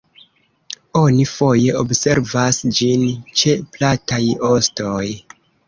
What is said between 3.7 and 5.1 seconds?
plataj ostoj.